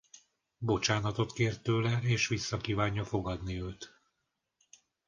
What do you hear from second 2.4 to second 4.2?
kívánja fogadni őt.